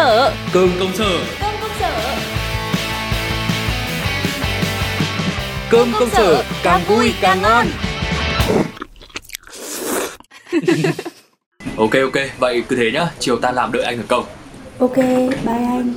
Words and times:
sở 0.00 0.32
Cơm 0.52 0.70
công 0.80 0.92
sở. 0.94 1.18
Cơm 1.40 1.54
công 1.60 1.70
sở. 1.80 2.16
Cơm 5.70 5.92
công 5.98 6.10
sở 6.10 6.44
càng 6.62 6.80
vui 6.88 7.14
càng 7.20 7.42
ngon. 7.42 7.66
Ok 11.76 11.90
ok, 11.92 12.22
vậy 12.38 12.62
cứ 12.68 12.76
thế 12.76 12.90
nhá, 12.94 13.06
chiều 13.18 13.36
tan 13.36 13.54
làm 13.54 13.72
đợi 13.72 13.82
anh 13.82 13.96
ở 13.96 14.04
cổng. 14.08 14.24
Ok, 14.78 14.96
bye 14.96 15.64
anh. 15.70 15.94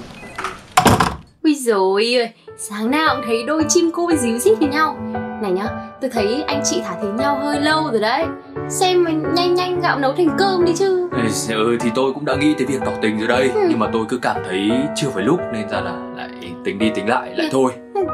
Ui 1.44 1.58
ôi, 1.72 2.18
sáng 2.58 2.92
nào 2.92 3.16
cũng 3.16 3.26
thấy 3.26 3.44
đôi 3.44 3.64
chim 3.70 3.92
cô 3.94 4.12
díu 4.22 4.38
dít 4.38 4.58
với 4.60 4.68
nhau 4.68 4.98
Này 5.44 5.52
nhá, 5.52 5.66
tôi 6.02 6.10
thấy 6.10 6.44
anh 6.48 6.62
chị 6.64 6.82
thả 6.86 6.96
thấy 7.02 7.12
nhau 7.12 7.40
hơi 7.40 7.62
lâu 7.62 7.90
rồi 7.91 8.02
đấy. 8.02 8.26
Xem 8.70 9.04
mình 9.04 9.23
nhanh 9.36 9.55
nhanh 9.55 9.81
gạo 9.81 9.99
nấu 9.99 10.13
thành 10.13 10.30
cơm 10.38 10.66
đi 10.66 10.73
chứ. 10.76 11.09
Ừ 11.48 11.77
thì 11.80 11.90
tôi 11.95 12.13
cũng 12.13 12.26
đã 12.26 12.35
nghĩ 12.35 12.54
tới 12.58 12.68
việc 12.68 12.80
tỏ 12.85 12.91
tình 13.02 13.20
rồi 13.20 13.27
đây. 13.27 13.49
Ừ. 13.54 13.62
Nhưng 13.70 13.80
mà 13.80 13.88
tôi 13.94 14.05
cứ 14.09 14.18
cảm 14.18 14.35
thấy 14.49 14.71
chưa 14.95 15.08
phải 15.09 15.23
lúc 15.23 15.40
nên 15.54 15.70
ra 15.70 15.82
là 15.82 15.94
lại 16.16 16.30
tính 16.63 16.80
đi 16.80 16.90
tính 16.95 17.09
lại 17.09 17.34
lại 17.35 17.49
thôi. 17.52 17.71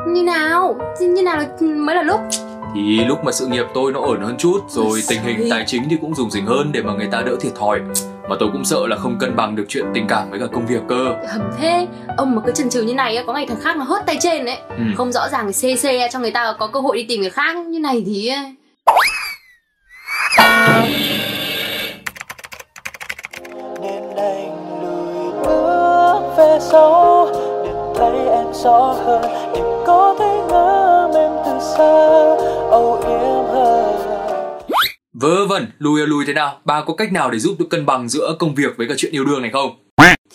Như 0.07 0.23
nào, 0.23 0.77
như 1.01 1.23
nào 1.23 1.37
là 1.37 1.45
mới 1.61 1.95
là 1.95 2.03
lúc 2.03 2.19
Thì 2.75 3.05
lúc 3.05 3.23
mà 3.23 3.31
sự 3.31 3.47
nghiệp 3.47 3.65
tôi 3.73 3.91
nó 3.91 3.99
ổn 3.99 4.21
hơn 4.21 4.35
chút 4.37 4.59
Rồi 4.67 5.01
tình 5.09 5.23
hình 5.23 5.47
tài 5.49 5.63
chính 5.67 5.89
thì 5.89 5.97
cũng 6.01 6.15
rủng 6.15 6.31
rỉnh 6.31 6.45
hơn 6.45 6.71
để 6.71 6.81
mà 6.81 6.93
người 6.93 7.07
ta 7.11 7.21
đỡ 7.21 7.35
thiệt 7.41 7.55
thòi. 7.55 7.79
Mà 8.29 8.35
tôi 8.39 8.49
cũng 8.53 8.65
sợ 8.65 8.87
là 8.87 8.95
không 8.95 9.19
cân 9.19 9.35
bằng 9.35 9.55
được 9.55 9.65
chuyện 9.67 9.85
tình 9.93 10.07
cảm 10.07 10.29
với 10.29 10.39
cả 10.39 10.45
công 10.53 10.67
việc 10.67 10.81
cơ. 10.87 11.15
Hầm 11.27 11.41
thế, 11.57 11.87
ông 12.17 12.35
mà 12.35 12.41
cứ 12.45 12.51
chần 12.51 12.69
chừ 12.69 12.81
như 12.81 12.93
này 12.93 13.17
á, 13.17 13.23
có 13.27 13.33
ngày 13.33 13.45
thằng 13.47 13.59
khác 13.61 13.77
nó 13.77 13.83
hớt 13.83 14.05
tay 14.05 14.17
trên 14.21 14.45
đấy 14.45 14.57
ừ. 14.69 14.83
Không 14.97 15.11
rõ 15.11 15.29
ràng 15.31 15.47
thì 15.47 15.53
xê 15.53 15.75
xê 15.75 16.09
cho 16.11 16.19
người 16.19 16.31
ta 16.31 16.53
có 16.59 16.67
cơ 16.67 16.79
hội 16.79 16.97
đi 16.97 17.05
tìm 17.09 17.21
người 17.21 17.29
khác 17.29 17.55
Như 17.57 17.79
này 17.79 18.03
thì 18.05 18.31
nên 23.81 24.15
anh 24.15 24.81
lùi 24.81 25.31
bước 25.43 26.21
về 26.37 26.57
sau 26.61 27.27
để 27.63 27.71
thấy 27.95 28.37
em 28.37 28.47
rõ 28.53 28.95
hơn. 29.05 29.21
Để 29.53 29.61
có 29.87 30.15
thể 30.19 30.41
ngắm 30.49 31.11
em 31.15 31.31
từ 31.45 31.59
xa 31.59 32.58
Vớ 35.13 35.45
vẩn, 35.45 35.67
lùi 35.79 36.07
lùi 36.07 36.25
thế 36.25 36.33
nào? 36.33 36.59
Bà 36.65 36.81
có 36.81 36.93
cách 36.93 37.11
nào 37.11 37.31
để 37.31 37.39
giúp 37.39 37.55
tôi 37.59 37.67
cân 37.69 37.85
bằng 37.85 38.09
giữa 38.09 38.35
công 38.39 38.55
việc 38.55 38.77
với 38.77 38.87
cả 38.87 38.93
chuyện 38.97 39.11
yêu 39.11 39.25
đương 39.25 39.41
này 39.41 39.51
không? 39.51 39.75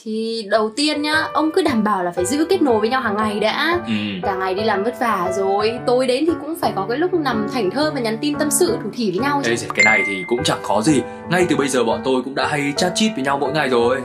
Thì 0.03 0.45
đầu 0.51 0.73
tiên 0.77 1.03
nhá, 1.03 1.27
ông 1.33 1.51
cứ 1.51 1.63
đảm 1.63 1.85
bảo 1.85 2.05
là 2.05 2.11
phải 2.11 2.25
giữ 2.27 2.45
kết 2.45 2.63
nối 2.63 2.81
với 2.81 2.89
nhau 2.89 3.01
hàng 3.01 3.17
ngày 3.17 3.41
đã. 3.41 3.81
Ừ. 3.87 3.93
Cả 4.23 4.35
ngày 4.35 4.55
đi 4.55 4.63
làm 4.65 4.85
vất 4.85 5.01
vả 5.01 5.33
rồi 5.37 5.73
Tối 5.87 6.07
đến 6.07 6.25
thì 6.27 6.33
cũng 6.41 6.55
phải 6.61 6.73
có 6.77 6.87
cái 6.89 6.99
lúc 6.99 7.15
nằm 7.15 7.47
thảnh 7.53 7.71
thơi 7.71 7.91
và 7.95 8.01
nhắn 8.01 8.19
tin 8.21 8.35
tâm 8.35 8.51
sự 8.51 8.79
thủ 8.85 8.91
thỉ 8.95 9.11
với 9.11 9.21
nhau 9.21 9.43
chứ. 9.45 9.51
Ê, 9.51 9.57
cái 9.75 9.85
này 9.85 10.03
thì 10.07 10.25
cũng 10.29 10.43
chẳng 10.45 10.63
khó 10.63 10.83
gì. 10.83 11.03
Ngay 11.31 11.47
từ 11.49 11.57
bây 11.57 11.69
giờ 11.69 11.85
bọn 11.85 12.01
tôi 12.05 12.23
cũng 12.23 12.35
đã 12.35 12.47
hay 12.47 12.73
chat 12.77 12.93
chít 12.95 13.13
với 13.15 13.25
nhau 13.25 13.39
mỗi 13.39 13.53
ngày 13.53 13.69
rồi 13.69 14.01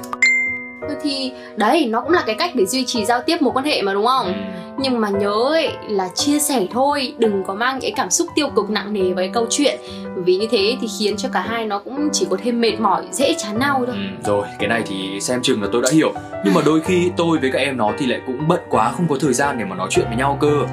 Thì 1.01 1.31
đấy, 1.55 1.87
nó 1.89 2.01
cũng 2.01 2.11
là 2.11 2.23
cái 2.25 2.35
cách 2.35 2.51
để 2.55 2.65
duy 2.65 2.85
trì 2.85 3.05
giao 3.05 3.21
tiếp 3.21 3.41
mối 3.41 3.51
quan 3.53 3.65
hệ 3.65 3.81
mà 3.81 3.93
đúng 3.93 4.05
không? 4.05 4.25
ừ. 4.25 4.33
Nhưng 4.81 5.01
mà 5.01 5.09
nhớ 5.09 5.33
ấy 5.51 5.69
là 5.87 6.09
chia 6.15 6.39
sẻ 6.39 6.65
thôi 6.71 7.13
Đừng 7.17 7.43
có 7.43 7.53
mang 7.53 7.79
cái 7.81 7.91
cảm 7.95 8.09
xúc 8.09 8.27
tiêu 8.35 8.49
cực 8.55 8.69
nặng 8.69 8.93
nề 8.93 9.13
cái 9.17 9.29
câu 9.33 9.45
chuyện. 9.49 9.79
Vì 10.15 10.37
như 10.37 10.47
thế 10.51 10.77
thì 10.81 10.87
khiến 10.99 11.17
cho 11.17 11.29
cả 11.33 11.41
hai 11.41 11.65
nó 11.65 11.79
cũng 11.79 12.09
chỉ 12.13 12.27
có 12.29 12.37
thêm 12.43 12.61
mệt 12.61 12.79
mỏi, 12.79 13.03
dễ 13.11 13.33
chán 13.37 13.59
nhau 13.59 13.83
thôi. 13.85 13.95
Ừ, 13.95 14.31
rồi, 14.31 14.47
cái 14.59 14.69
này 14.69 14.83
thì 14.87 15.21
xem 15.21 15.41
chừng 15.41 15.61
là 15.61 15.69
tôi 15.71 15.81
đã 15.81 15.89
hiểu. 15.93 16.13
Nhưng 16.45 16.53
mà 16.53 16.61
đôi 16.65 16.81
khi 16.81 17.11
tôi 17.17 17.37
với 17.37 17.51
các 17.51 17.59
em 17.59 17.77
nó 17.77 17.91
thì 17.99 18.05
lại 18.05 18.21
cũng 18.27 18.47
bận 18.47 18.59
quá 18.69 18.91
Không 18.91 19.07
có 19.07 19.15
thời 19.21 19.33
gian 19.33 19.57
để 19.57 19.65
mà 19.65 19.75
nói 19.75 19.87
chuyện 19.91 20.05
với 20.07 20.17
nhau 20.17 20.37
cơ. 20.41 20.65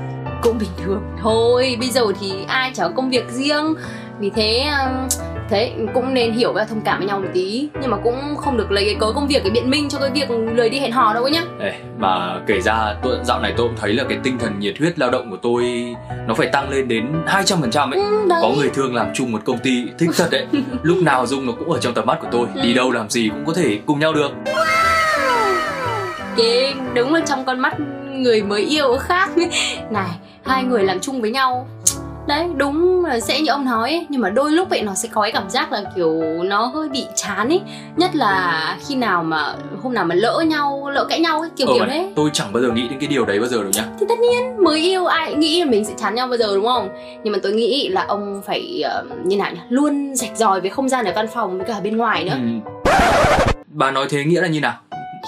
Cũng 0.42 0.58
bình 0.58 0.70
thường 0.84 1.02
thôi 1.22 1.76
bây 1.80 1.88
giờ 1.88 2.02
thì 2.20 2.32
ai 2.48 2.70
chả 2.74 2.82
có 2.82 2.92
công 2.96 3.10
việc 3.10 3.24
riêng. 3.30 3.74
Vì 4.18 4.30
thế 4.30 4.64
um, 4.84 5.08
thế 5.50 5.72
cũng 5.94 6.14
nên 6.14 6.32
hiểu 6.32 6.52
và 6.52 6.64
thông 6.64 6.80
cảm 6.80 6.98
với 6.98 7.06
nhau 7.06 7.20
một 7.20 7.28
tí 7.34 7.68
nhưng 7.80 7.90
mà 7.90 7.96
cũng 8.04 8.36
không 8.36 8.56
được 8.56 8.70
lấy 8.70 8.84
cái 8.84 8.96
cớ 9.00 9.12
công 9.14 9.26
việc 9.26 9.44
để 9.44 9.50
biện 9.50 9.70
minh 9.70 9.88
cho 9.88 9.98
cái 9.98 10.10
việc 10.10 10.30
lười 10.30 10.68
đi 10.68 10.78
hẹn 10.78 10.92
hò 10.92 11.14
đâu 11.14 11.22
ấy 11.22 11.32
nhá. 11.32 11.42
Ê, 11.60 11.72
mà 11.98 12.40
kể 12.46 12.60
ra 12.60 12.94
tôi, 13.02 13.16
dạo 13.24 13.40
này 13.40 13.54
tôi 13.56 13.68
cũng 13.68 13.76
thấy 13.80 13.92
là 13.92 14.04
cái 14.08 14.18
tinh 14.22 14.38
thần 14.38 14.60
nhiệt 14.60 14.78
huyết 14.78 14.98
lao 14.98 15.10
động 15.10 15.30
của 15.30 15.36
tôi 15.42 15.94
Nó 16.26 16.34
phải 16.34 16.46
tăng 16.46 16.70
lên 16.70 16.88
đến 16.88 17.12
200% 17.26 17.90
ấy. 17.90 18.00
Ừ, 18.00 18.26
đấy. 18.28 18.38
Có 18.42 18.48
người 18.56 18.70
thương 18.74 18.94
làm 18.94 19.06
chung 19.14 19.32
một 19.32 19.40
công 19.44 19.58
ty, 19.58 19.84
thích 19.98 20.10
thật 20.16 20.28
đấy 20.30 20.46
Lúc 20.82 20.98
nào 20.98 21.26
Dung 21.26 21.46
nó 21.46 21.52
cũng 21.58 21.70
ở 21.70 21.78
trong 21.80 21.94
tầm 21.94 22.06
mắt 22.06 22.18
của 22.20 22.28
tôi 22.32 22.46
Đi 22.62 22.74
đâu 22.74 22.90
làm 22.90 23.10
gì 23.10 23.28
cũng 23.28 23.44
có 23.46 23.54
thể 23.54 23.78
cùng 23.86 23.98
nhau 24.00 24.12
được. 24.12 24.30
Kinh 26.36 26.94
đúng 26.94 27.14
là 27.14 27.20
trong 27.26 27.44
con 27.44 27.58
mắt 27.60 27.76
người 28.10 28.42
mới 28.42 28.62
yêu 28.62 28.96
khác. 28.96 29.30
Này 29.90 30.08
hai 30.44 30.64
người 30.64 30.84
làm 30.84 31.00
chung 31.00 31.20
với 31.20 31.30
nhau 31.30 31.68
đấy 32.26 32.48
đúng 32.56 33.04
là 33.04 33.20
sẽ 33.20 33.40
như 33.40 33.50
ông 33.50 33.64
nói 33.64 33.90
ấy, 33.90 34.06
nhưng 34.08 34.20
mà 34.20 34.30
đôi 34.30 34.50
lúc 34.50 34.70
ấy 34.70 34.82
nó 34.82 34.94
sẽ 34.94 35.08
có 35.12 35.22
cái 35.22 35.32
cảm 35.32 35.50
giác 35.50 35.72
là 35.72 35.82
kiểu 35.96 36.22
nó 36.44 36.66
hơi 36.66 36.88
bị 36.88 37.04
chán 37.14 37.48
ấy. 37.48 37.60
Nhất 37.96 38.16
là 38.16 38.76
khi 38.88 38.94
nào 38.94 39.22
mà 39.22 39.54
hôm 39.82 39.94
nào 39.94 40.04
mà 40.04 40.14
lỡ 40.14 40.44
nhau 40.46 40.90
lỡ 40.94 41.04
cãi 41.08 41.20
nhau 41.20 41.40
ấy 41.40 41.50
kiểu 41.56 41.66
Ờ, 41.66 41.74
kiểu 41.74 41.84
thế. 41.90 42.12
tôi 42.16 42.30
chẳng 42.32 42.52
bao 42.52 42.62
giờ 42.62 42.68
nghĩ 42.70 42.88
đến 42.88 42.98
cái 42.98 43.08
điều 43.08 43.24
đấy 43.24 43.38
bao 43.40 43.48
giờ 43.48 43.56
đâu 43.62 43.70
nhá. 43.74 43.84
Thì 44.00 44.06
tất 44.08 44.18
nhiên 44.18 44.64
mới 44.64 44.80
yêu 44.80 45.06
ai 45.06 45.34
nghĩ 45.34 45.60
là 45.64 45.70
mình 45.70 45.84
sẽ 45.84 45.94
chán 45.98 46.14
nhau 46.14 46.26
bao 46.26 46.36
giờ 46.36 46.54
đúng 46.54 46.66
không? 46.66 46.88
Nhưng 47.24 47.32
mà 47.32 47.38
tôi 47.42 47.52
nghĩ 47.52 47.88
là 47.88 48.04
ông 48.08 48.42
phải 48.46 48.80
ờ, 48.84 49.04
như 49.24 49.36
nào 49.36 49.50
nhỉ? 49.52 49.60
Luôn 49.68 50.14
rạch 50.16 50.36
ròi 50.36 50.60
với 50.60 50.70
không 50.70 50.88
gian 50.88 51.04
ở 51.04 51.12
văn 51.14 51.26
phòng 51.34 51.58
với 51.58 51.66
cả 51.68 51.80
bên 51.82 51.96
ngoài 51.96 52.24
nữa. 52.24 52.32
Ừ. 52.32 52.70
Bà 53.68 53.90
nói 53.90 54.06
thế 54.10 54.24
nghĩa 54.24 54.40
là 54.40 54.48
như 54.48 54.60
nào? 54.60 54.74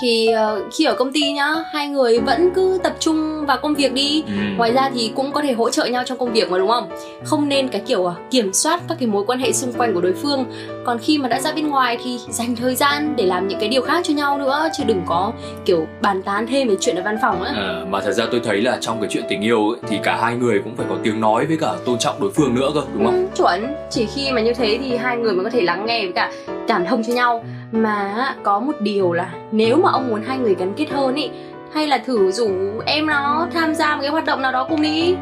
thì 0.02 0.28
ờ, 0.28 0.62
khi 0.78 0.84
ở 0.84 0.94
công 0.94 1.12
ty 1.12 1.32
nhá 1.32 1.54
hai 1.72 1.88
người 1.88 2.18
vẫn 2.18 2.50
cứ 2.54 2.78
tập 2.82 2.92
trung 3.00 3.27
vào 3.48 3.58
công 3.62 3.74
việc 3.74 3.92
đi. 3.92 4.22
Ừ. 4.26 4.32
ngoài 4.56 4.72
ra 4.72 4.90
thì 4.94 5.12
cũng 5.14 5.32
có 5.32 5.42
thể 5.42 5.52
hỗ 5.52 5.70
trợ 5.70 5.84
nhau 5.84 6.02
trong 6.06 6.18
công 6.18 6.32
việc 6.32 6.50
mà 6.50 6.58
đúng 6.58 6.68
không? 6.68 6.90
Không 7.24 7.48
nên 7.48 7.68
cái 7.68 7.82
kiểu 7.86 8.06
à, 8.06 8.14
kiểm 8.30 8.52
soát 8.52 8.80
các 8.88 8.96
cái 9.00 9.06
mối 9.08 9.24
quan 9.26 9.38
hệ 9.38 9.52
xung 9.52 9.72
quanh 9.72 9.94
của 9.94 10.00
đối 10.00 10.12
phương. 10.12 10.44
Còn 10.84 10.98
khi 10.98 11.18
mà 11.18 11.28
đã 11.28 11.40
ra 11.40 11.52
bên 11.52 11.68
ngoài 11.68 11.98
thì 12.04 12.18
dành 12.28 12.56
thời 12.56 12.74
gian 12.74 13.14
để 13.16 13.26
làm 13.26 13.48
những 13.48 13.58
cái 13.60 13.68
điều 13.68 13.82
khác 13.82 14.00
cho 14.04 14.14
nhau 14.14 14.38
nữa 14.38 14.68
chứ 14.76 14.84
đừng 14.86 15.02
có 15.06 15.32
kiểu 15.64 15.86
bàn 16.02 16.22
tán 16.22 16.46
thêm 16.46 16.68
về 16.68 16.76
chuyện 16.80 16.96
ở 16.96 17.02
văn 17.02 17.16
phòng 17.22 17.40
nữa 17.40 17.50
Ờ, 17.56 17.86
mà 17.90 18.00
thật 18.00 18.12
ra 18.12 18.24
tôi 18.30 18.40
thấy 18.44 18.60
là 18.60 18.78
trong 18.80 19.00
cái 19.00 19.08
chuyện 19.12 19.24
tình 19.28 19.40
yêu 19.40 19.68
ấy, 19.68 19.78
thì 19.88 19.98
cả 20.02 20.18
hai 20.22 20.36
người 20.36 20.60
cũng 20.64 20.76
phải 20.76 20.86
có 20.88 20.96
tiếng 21.02 21.20
nói 21.20 21.46
với 21.46 21.56
cả 21.56 21.74
tôn 21.84 21.98
trọng 21.98 22.20
đối 22.20 22.30
phương 22.30 22.54
nữa 22.54 22.70
cơ 22.74 22.80
đúng 22.94 23.04
không? 23.04 23.14
Ừ, 23.14 23.26
chuẩn. 23.36 23.74
Chỉ 23.90 24.06
khi 24.14 24.32
mà 24.32 24.40
như 24.40 24.54
thế 24.54 24.78
thì 24.84 24.96
hai 24.96 25.16
người 25.16 25.32
mới 25.34 25.44
có 25.44 25.50
thể 25.50 25.60
lắng 25.60 25.86
nghe 25.86 26.04
với 26.04 26.12
cả 26.12 26.32
cảm 26.68 26.86
thông 26.86 27.02
cho 27.04 27.12
nhau. 27.14 27.44
Mà 27.72 28.34
có 28.42 28.60
một 28.60 28.72
điều 28.80 29.12
là 29.12 29.30
nếu 29.52 29.76
mà 29.76 29.90
ông 29.92 30.08
muốn 30.08 30.22
hai 30.26 30.38
người 30.38 30.54
gắn 30.58 30.72
kết 30.76 30.86
hơn 30.90 31.14
ý 31.14 31.30
hay 31.74 31.86
là 31.86 31.98
thử 31.98 32.30
rủ 32.30 32.48
em 32.86 33.06
nó 33.06 33.46
tham 33.54 33.74
gia 33.74 33.94
một 33.96 34.02
cái 34.02 34.10
hoạt 34.10 34.24
động 34.24 34.42
nào 34.42 34.52
đó 34.52 34.66
cùng 34.70 34.82
đi 34.82 35.14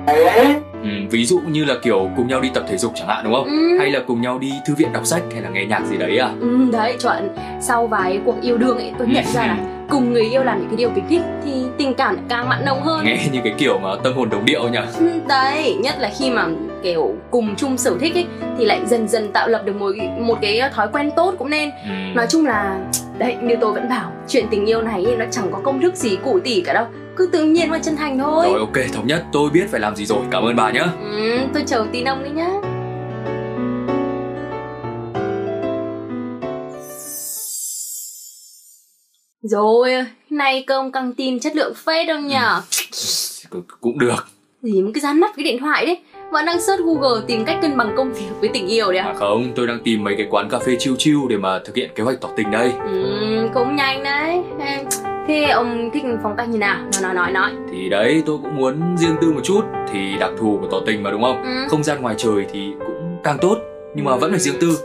Ừ, 0.82 0.88
ví 1.10 1.24
dụ 1.24 1.40
như 1.48 1.64
là 1.64 1.74
kiểu 1.82 2.10
cùng 2.16 2.28
nhau 2.28 2.40
đi 2.40 2.50
tập 2.54 2.64
thể 2.68 2.76
dục 2.76 2.92
chẳng 2.96 3.08
hạn 3.08 3.24
đúng 3.24 3.34
không? 3.34 3.44
ừ. 3.44 3.78
Hay 3.78 3.90
là 3.90 4.00
cùng 4.06 4.20
nhau 4.20 4.38
đi 4.38 4.52
thư 4.66 4.74
viện 4.74 4.92
đọc 4.92 5.06
sách 5.06 5.22
hay 5.32 5.42
là 5.42 5.48
nghe 5.48 5.64
nhạc 5.64 5.84
gì 5.86 5.96
đấy 5.96 6.18
à? 6.18 6.30
ừ 6.40 6.58
đấy 6.72 6.96
chuẩn 7.02 7.28
sau 7.60 7.86
vài 7.86 8.20
cuộc 8.24 8.34
yêu 8.42 8.56
đương 8.58 8.78
ấy 8.78 8.92
tôi 8.98 9.08
nhận 9.08 9.24
ra 9.34 9.46
là 9.46 9.56
cùng 9.90 10.12
người 10.12 10.24
yêu 10.24 10.42
làm 10.44 10.58
những 10.60 10.68
cái 10.68 10.76
điều 10.76 10.90
mình 10.90 11.04
thích 11.10 11.20
thì 11.44 11.52
tình 11.78 11.94
cảm 11.94 12.16
càng 12.28 12.48
mặn 12.48 12.64
nồng 12.64 12.82
hơn 12.82 13.04
Nghe 13.04 13.18
như 13.32 13.40
cái 13.44 13.54
kiểu 13.58 13.78
mà 13.78 13.88
tâm 14.04 14.12
hồn 14.16 14.30
đồng 14.30 14.44
điệu 14.44 14.68
nhỉ? 14.68 14.78
Ừ, 14.98 15.10
đấy 15.28 15.76
nhất 15.80 15.94
là 15.98 16.10
khi 16.18 16.30
mà 16.30 16.46
kiểu 16.82 17.14
cùng 17.30 17.56
chung 17.56 17.76
sở 17.76 17.96
thích 18.00 18.14
ấy 18.14 18.26
thì 18.58 18.64
lại 18.64 18.80
dần 18.86 19.08
dần 19.08 19.32
tạo 19.32 19.48
lập 19.48 19.62
được 19.64 19.76
một 19.76 19.92
một 20.18 20.38
cái 20.42 20.60
thói 20.74 20.88
quen 20.92 21.10
tốt 21.16 21.34
cũng 21.38 21.50
nên. 21.50 21.70
Ừ. 21.70 21.90
nói 22.14 22.26
chung 22.30 22.46
là 22.46 22.78
đấy 23.18 23.36
như 23.42 23.54
tôi 23.60 23.72
vẫn 23.72 23.88
bảo 23.88 24.12
chuyện 24.28 24.46
tình 24.50 24.66
yêu 24.66 24.82
này 24.82 25.04
nó 25.18 25.24
chẳng 25.30 25.48
có 25.52 25.60
công 25.64 25.80
thức 25.80 25.96
gì 25.96 26.16
cụ 26.24 26.40
tỉ 26.44 26.60
cả 26.60 26.72
đâu. 26.72 26.86
Cứ 27.16 27.28
tự 27.32 27.44
nhiên 27.44 27.70
và 27.70 27.78
chân 27.78 27.96
thành 27.96 28.18
thôi. 28.18 28.46
Rồi 28.50 28.58
ok, 28.58 28.92
thống 28.94 29.06
nhất, 29.06 29.24
tôi 29.32 29.50
biết 29.50 29.66
phải 29.70 29.80
làm 29.80 29.96
gì 29.96 30.06
rồi, 30.06 30.18
cảm 30.30 30.42
ơn 30.44 30.56
bà 30.56 30.70
nhé 30.70 30.84
ừ, 31.00 31.38
tôi 31.54 31.62
chờ 31.66 31.86
tin 31.92 32.04
ông 32.04 32.22
đấy 32.22 32.30
nhá. 32.30 32.48
Rồi 39.42 39.92
nay 40.30 40.64
cơm 40.66 40.92
căng 40.92 41.12
tin 41.12 41.40
chất 41.40 41.56
lượng 41.56 41.74
phết 41.74 42.06
đâu 42.08 42.20
nhở 42.20 42.62
Cũng 43.80 43.98
được. 43.98 44.26
Gì 44.62 44.82
mà 44.82 44.90
cứ 44.94 45.00
dán 45.00 45.20
mắt 45.20 45.32
cái 45.36 45.44
điện 45.44 45.58
thoại 45.60 45.86
đấy 45.86 45.98
vẫn 46.30 46.46
đang 46.46 46.60
search 46.60 46.82
google 46.84 47.20
tìm 47.26 47.44
cách 47.44 47.58
cân 47.62 47.76
bằng 47.76 47.94
công 47.96 48.12
việc 48.12 48.30
với 48.40 48.50
tình 48.54 48.66
yêu 48.66 48.86
đấy 48.92 48.98
à 48.98 49.04
À 49.06 49.14
không, 49.14 49.52
tôi 49.56 49.66
đang 49.66 49.78
tìm 49.84 50.04
mấy 50.04 50.14
cái 50.18 50.26
quán 50.30 50.48
cà 50.48 50.58
phê 50.58 50.76
chill 50.78 50.96
chill 50.98 51.18
để 51.28 51.36
mà 51.36 51.58
thực 51.64 51.76
hiện 51.76 51.90
kế 51.94 52.02
hoạch 52.04 52.20
tỏ 52.20 52.28
tình 52.36 52.50
đây. 52.50 52.72
Ừ, 52.92 53.48
cũng 53.54 53.76
nhanh 53.76 54.02
đấy. 54.02 54.42
Ê, 54.60 54.84
thế 55.28 55.44
ông 55.44 55.90
thích 55.94 56.02
phong 56.22 56.36
cách 56.36 56.48
như 56.48 56.58
nào? 56.58 56.76
Nói 56.92 57.02
nói 57.02 57.14
nói 57.14 57.30
nói. 57.32 57.50
Thì 57.72 57.88
đấy, 57.88 58.22
tôi 58.26 58.38
cũng 58.42 58.56
muốn 58.56 58.96
riêng 58.96 59.16
tư 59.20 59.32
một 59.32 59.40
chút 59.44 59.60
Thì 59.92 60.16
đặc 60.20 60.30
thù 60.38 60.58
của 60.60 60.68
tỏ 60.70 60.76
tình 60.86 61.02
mà 61.02 61.10
đúng 61.10 61.22
không? 61.22 61.42
ừ. 61.44 61.66
Không 61.68 61.82
gian 61.84 62.02
ngoài 62.02 62.14
trời 62.18 62.46
thì 62.52 62.72
cũng 62.86 63.16
càng 63.24 63.38
tốt 63.40 63.56
Nhưng 63.94 64.04
mà 64.04 64.16
vẫn 64.16 64.30
phải 64.30 64.40
riêng 64.40 64.54
tư. 64.60 64.78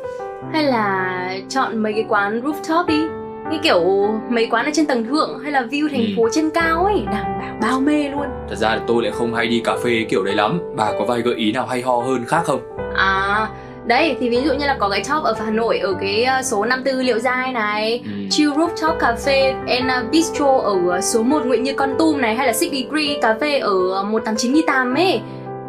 Hay 0.53 0.63
là 0.63 1.37
chọn 1.49 1.77
mấy 1.83 1.93
cái 1.93 2.05
quán 2.09 2.41
rooftop 2.41 2.85
đi 2.85 3.01
cái 3.51 3.59
kiểu 3.63 4.07
mấy 4.29 4.47
quán 4.51 4.65
ở 4.65 4.71
trên 4.73 4.85
tầng 4.85 5.05
thượng 5.05 5.39
hay 5.43 5.51
là 5.51 5.61
view 5.61 5.89
thành 5.91 6.01
Ừ. 6.01 6.07
phố 6.17 6.29
trên 6.31 6.49
cao 6.49 6.85
ấy 6.85 7.01
đảm 7.11 7.25
bảo 7.39 7.55
bao 7.61 7.79
mê 7.79 8.09
luôn 8.09 8.25
Thật 8.49 8.55
ra 8.55 8.69
là 8.69 8.79
tôi 8.87 9.03
lại 9.03 9.11
không 9.11 9.33
hay 9.33 9.47
đi 9.47 9.61
cà 9.65 9.75
phê 9.83 10.05
kiểu 10.09 10.23
đấy 10.23 10.35
lắm 10.35 10.59
Bà 10.75 10.91
có 10.99 11.05
vài 11.05 11.21
gợi 11.21 11.35
ý 11.35 11.51
nào 11.51 11.65
hay 11.65 11.81
ho 11.81 11.95
hơn 11.97 12.25
khác 12.27 12.41
không? 12.45 12.59
à 12.95 13.47
đấy 13.85 14.15
thì 14.19 14.29
ví 14.29 14.37
dụ 14.41 14.53
như 14.53 14.65
là 14.67 14.75
có 14.79 14.89
cái 14.89 15.03
top 15.09 15.23
ở 15.23 15.35
Hà 15.45 15.51
Nội 15.51 15.77
ở 15.79 15.93
cái 16.01 16.23
ờ, 16.23 16.41
số 16.41 16.65
54 16.65 16.95
Liệu 17.05 17.19
Giai 17.19 17.51
này 17.53 18.01
Ừ. 18.05 18.11
Chill 18.29 18.51
Rooftop 18.51 18.97
Cafe 18.99 19.53
and 19.67 19.91
Bistro 20.11 20.57
ở 20.57 20.75
ờ, 20.89 21.01
số 21.01 21.23
1 21.23 21.45
Nguyễn 21.45 21.63
Như 21.63 21.73
Con 21.73 21.95
Tum 21.99 22.21
này 22.21 22.35
hay 22.35 22.47
là 22.47 22.53
Six 22.53 22.71
Degree 22.71 23.37
phê 23.41 23.59
ở 23.59 24.03
189 24.03 24.53
Nghi 24.53 24.63
Tam 24.67 24.93
ấy 24.95 25.21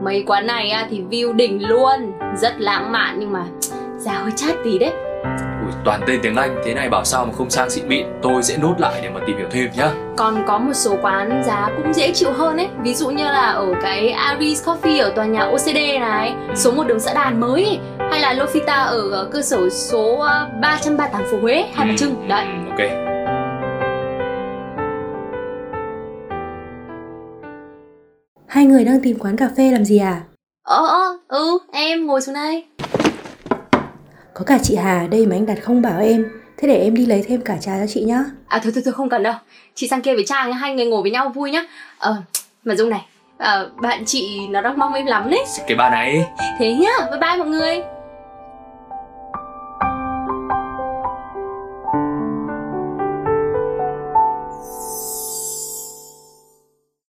mấy 0.04 0.22
quán 0.26 0.46
này 0.46 0.72
thì 0.90 1.02
view 1.10 1.32
đỉnh 1.32 1.68
luôn 1.68 2.12
rất 2.36 2.60
lãng 2.60 2.92
mạn 2.92 3.16
nhưng 3.18 3.32
mà 3.32 3.44
giá 3.98 4.12
hơi 4.12 4.32
chát 4.36 4.54
tí 4.64 4.78
đấy 4.78 4.92
Ui 5.64 5.72
toàn 5.84 6.00
tên 6.06 6.20
tiếng 6.22 6.36
Anh 6.36 6.62
thế 6.64 6.74
này 6.74 6.88
bảo 6.88 7.04
sao 7.04 7.24
mà 7.26 7.32
không 7.32 7.50
sang 7.50 7.70
xịn 7.70 7.88
mịn 7.88 8.06
tôi 8.22 8.42
sẽ 8.42 8.56
nốt 8.56 8.74
lại 8.78 9.00
để 9.02 9.10
mà 9.10 9.20
tìm 9.26 9.36
hiểu 9.36 9.46
thêm 9.50 9.70
nhá. 9.76 9.90
Còn 10.16 10.44
có 10.46 10.58
một 10.58 10.72
số 10.74 10.96
quán 11.02 11.42
giá 11.46 11.68
cũng 11.76 11.92
dễ 11.94 12.12
chịu 12.12 12.32
hơn 12.32 12.56
ấy. 12.56 12.68
Ví 12.82 12.94
dụ 12.94 13.10
như 13.10 13.24
là 13.24 13.50
ở 13.50 13.66
cái 13.82 14.08
Aris 14.10 14.68
Coffee 14.68 15.02
ở 15.02 15.10
tòa 15.16 15.24
nhà 15.24 15.40
OCD 15.42 15.76
này 16.00 16.34
số 16.54 16.72
một 16.72 16.84
đường 16.86 17.00
xã 17.00 17.14
đàn 17.14 17.40
mới 17.40 17.64
ấy. 17.64 17.78
hay 18.10 18.20
là 18.20 18.34
Lofita 18.34 18.86
ở 18.86 19.28
cơ 19.32 19.42
sở 19.42 19.68
số 19.70 20.18
ờ, 20.18 20.48
338 20.60 21.22
phố 21.30 21.38
Huế 21.40 21.64
Hai 21.74 21.86
Bà 21.88 21.94
Trưng. 21.96 22.28
Đấy. 22.28 22.44
Ừ, 22.44 22.70
ok. 22.70 23.12
Hai 28.46 28.64
người 28.66 28.84
đang 28.84 29.00
tìm 29.02 29.18
quán 29.18 29.36
cà 29.36 29.48
phê 29.56 29.70
làm 29.70 29.84
gì 29.84 29.98
à? 29.98 30.20
ờ 30.64 30.86
ờ 30.86 31.18
ừ 31.28 31.58
em 31.72 32.06
ngồi 32.06 32.20
xuống 32.20 32.34
đây 32.34 32.64
Có 34.34 34.44
cả 34.44 34.58
chị 34.62 34.76
Hà 34.76 34.98
ở 35.00 35.06
đây 35.08 35.26
mà 35.26 35.36
anh 35.36 35.46
đặt 35.46 35.58
không 35.62 35.82
bảo 35.82 36.00
em. 36.00 36.26
Thế 36.58 36.68
để 36.68 36.76
em 36.76 36.94
đi 36.94 37.06
lấy 37.06 37.24
thêm 37.28 37.40
cả 37.40 37.56
trà 37.60 37.78
cho 37.80 37.86
chị 37.88 38.00
nhá. 38.00 38.24
À 38.48 38.60
thôi 38.62 38.72
thôi 38.74 38.82
thôi 38.84 38.94
không 38.94 39.08
cần 39.08 39.22
đâu. 39.22 39.34
Chị 39.74 39.88
sang 39.88 40.02
kia 40.02 40.14
với 40.14 40.24
Trang 40.26 40.50
nhá, 40.50 40.56
hai 40.56 40.74
người 40.74 40.86
ngồi 40.86 41.02
với 41.02 41.10
nhau 41.10 41.28
vui 41.28 41.50
nhá. 41.50 41.64
Ờ 41.98 42.16
mà 42.64 42.74
Dung 42.74 42.90
này 42.90 43.06
ờ, 43.38 43.70
bạn 43.82 44.02
chị 44.06 44.46
nó 44.50 44.60
đang 44.60 44.78
mong 44.78 44.94
em 44.94 45.06
lắm 45.06 45.30
đấy. 45.30 45.44
Cái 45.66 45.76
bà 45.76 45.90
này. 45.90 46.26
Thế 46.58 46.74
nhá 46.74 46.90
bye 47.10 47.20
bye 47.20 47.36
mọi 47.36 47.48
người 47.48 47.82